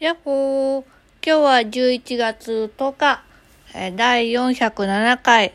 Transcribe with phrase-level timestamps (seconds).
[0.00, 0.84] やっほー。
[1.24, 3.22] 今日は11月10日、
[3.94, 5.54] 第407回。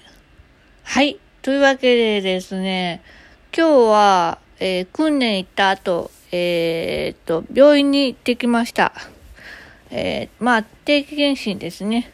[0.84, 1.20] はい。
[1.42, 3.02] というわけでですね、
[3.54, 8.94] 今日は、えー訓練行った後、えーっと、病院に行ってきました。
[9.92, 12.10] えまあ、定期検診ですね。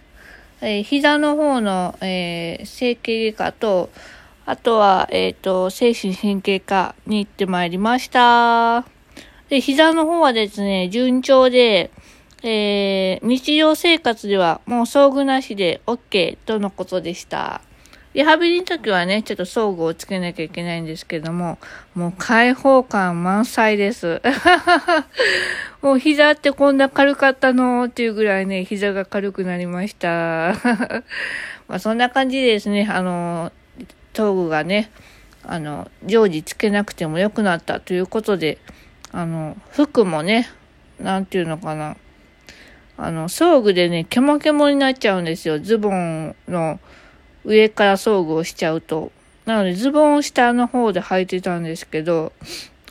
[0.61, 3.89] え膝の方の、え整形外科と、
[4.47, 8.83] あとは、えっと、精神神経科に行ってまいりました。
[9.47, 11.91] で、膝の方はですね、順調で、
[12.47, 17.61] えー日常生活ではもう装具なしで OK とのことでした。
[18.13, 21.57] リハビリの時はね、ちょっと装具をつけなきゃいけないんですけども、
[21.95, 24.21] もう開放感満載です。
[25.81, 30.07] もう膝ってこんな軽かったのっていうぐらいね、膝が軽くなりました。
[31.67, 33.51] まあそんな感じでですね、あの、
[34.13, 34.91] 装具がね、
[35.43, 38.59] あの、常時つけなくても良くなったということで、
[39.11, 40.47] あの、服もね、
[40.99, 41.97] なんていうのかな。
[42.97, 45.59] あの、装具でね、ケモケモになっちゃうんですよ。
[45.59, 46.79] ズボンの
[47.43, 49.11] 上から装具をしちゃうと。
[49.45, 52.31] なので、ズボン下の方で履いてたんですけど、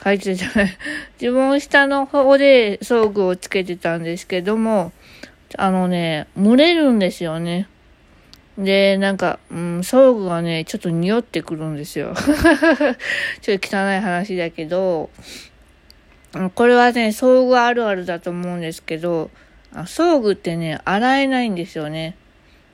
[0.00, 0.76] 履いてたね、
[1.18, 4.92] ズボン下の方で装具をつけてたんですけども、
[5.56, 7.68] あのね、蒸れるんですよね。
[8.58, 12.14] で、なんか、うん、装具がね、ちょっと匂ってくるんですよ。
[13.40, 15.10] ちょっと汚い話だけど、
[16.54, 19.30] これはね、装具あるあるだと思うんですけど、
[19.74, 22.16] あ装具ってね、洗えないんですよね。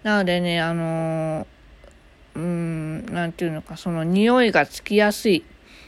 [0.03, 1.47] なのでね、あのー
[2.37, 5.43] うーん、なんていうのか、その匂いがつきやすいっ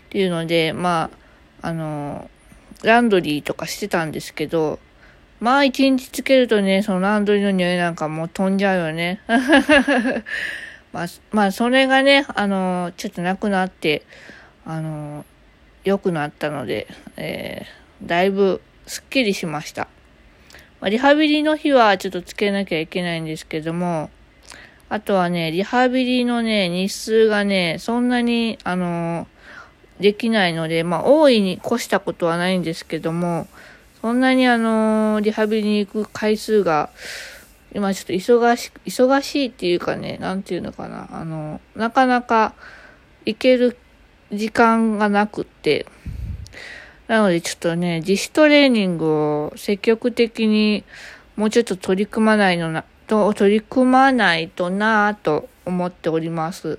[0.09, 1.11] ていうので、ま
[1.61, 2.33] あ、あのー
[2.83, 4.81] ランドリーとかしてたんですけど、
[5.39, 9.21] まあ一日つけるとね、そのランドリーの匂いなんかもう飛んじゃうよね。
[10.93, 14.03] まあ、まあそれがね、あのーちょっとなくなって、
[14.65, 15.25] あの
[15.85, 19.87] 良くなったので、えーだいぶすっきりしました。
[20.83, 24.11] まあリハビリの日はちょっとつけなきゃいけないんですけども、
[24.89, 29.29] あとはね、リハビリのね、日数がね、そんなに、あの、
[30.01, 33.47] できないので、まあ、大いに越したことはないんですけども、
[34.01, 36.91] そんなにあの、リハビリに行く回数が、
[37.73, 42.55] 今ちょっと忙し、忙しいっていうかね、なんていうのかな、あの、なかなか
[43.25, 43.79] 行ける
[44.33, 45.87] 時間がなくって、
[47.09, 50.85] なのでちょっとね、自主トレーニングを積極的に
[51.37, 56.79] もうちょっと取り組まないのな、と、取り組まないとなぁと思っております。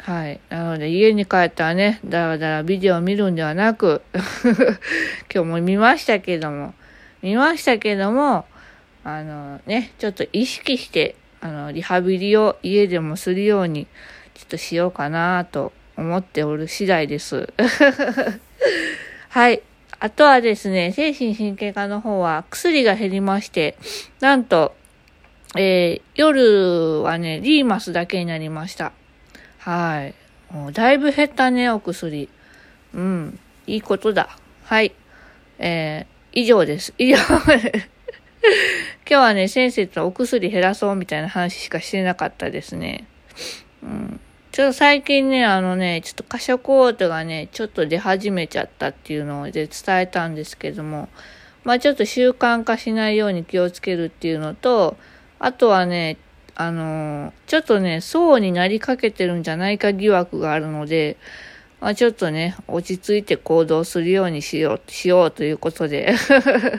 [0.00, 0.40] はい。
[0.50, 4.02] なので家に帰ったらね、だらだらビデオを見るんではなく、
[5.32, 6.74] 今日も見ましたけども、
[7.22, 8.44] 見ましたけども、
[9.02, 13.86] あのね、ちょっと意識して、あの、リハビリを家でもするように、
[14.34, 17.52] ちょっとしようかなと思っておる次第です。
[19.34, 19.62] はい。
[19.98, 23.76] あとはですね、精神神経科の方は薬が減りまして、
[24.20, 24.76] なんと、
[25.56, 28.92] えー夜はね、リーマスだけになりました。
[29.58, 30.14] はい。
[30.54, 32.28] もうだいぶ減ったね、お薬。
[32.94, 33.40] うん。
[33.66, 34.38] いいことだ。
[34.66, 34.92] はい。
[35.58, 36.94] えー以上です。
[36.98, 37.16] 以上。
[37.18, 37.26] 今
[39.04, 43.08] 日はね、先生とお薬減らそうみたいな話しかしてなかったですね。
[43.82, 44.20] うん。
[44.54, 51.08] ちょっと最近ね、あのね、ちょっと過食嘔吐がね、ちょっと出始めちゃったっていうので伝えたんですけども、
[51.64, 54.96] まあちょっと習慣化しないように気をつけるっていうのと、
[55.40, 56.18] あとはね、
[56.54, 61.16] あのちょっとね、層になりかけてるんじゃないか疑惑があるので、
[61.80, 66.14] まあちょっとね、落ち着いて行動するようにしよう、しようということで。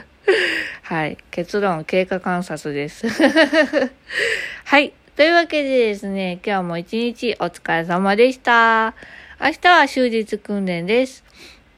[0.80, 1.18] はい。
[1.30, 3.06] 結論、経過観察です。
[4.64, 4.94] はい。
[5.16, 8.94] というわけでですね、今日も一日お疲れ様でした。
[9.40, 11.24] 明日は終日訓練です。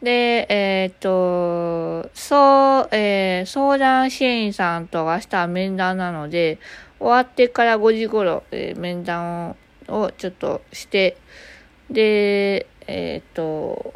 [0.03, 6.59] で、えーっと、そう、えー相談支援員さんと明日は面談なので、
[6.99, 9.55] 終わってから5時頃、えー面談
[9.87, 11.17] をちょっとして、
[11.93, 13.95] で、えーっと、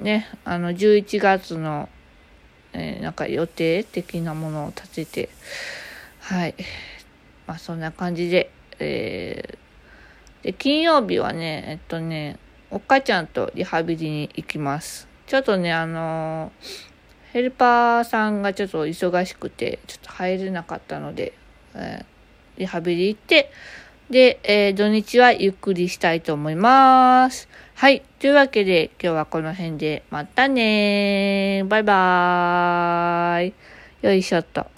[0.00, 1.90] ね、あの、11月の、
[2.72, 5.28] えーなんか予定的なものを立てて、
[6.20, 6.54] はい。
[7.46, 9.66] まあ、そんな感じで、えー
[10.46, 12.38] で、金曜日はね、えっとね、
[12.70, 15.08] おっかちゃんとリハビリに行きます。
[15.26, 16.96] ちょっとね、あのー
[17.32, 21.32] ヘルパーさんがちょっと忙しくて、ちょっと入れなかったので、
[21.74, 22.04] えー
[22.58, 23.50] リハビリ行って、
[24.08, 27.48] で、えー土日はゆっくりしたいと思います。
[27.74, 28.02] はい。
[28.20, 31.68] というわけで、今日はこの辺で、またねー。
[31.68, 33.54] バイバーイ。
[34.02, 34.75] よいしょっと。